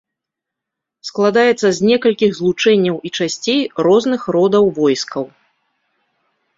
Складаецца 1.09 1.67
з 1.75 1.79
некалькіх 1.91 2.31
злучэнняў 2.39 2.97
і 3.07 3.13
часцей 3.21 3.61
розных 3.85 4.21
родаў 4.35 4.63
войскаў. 4.83 5.33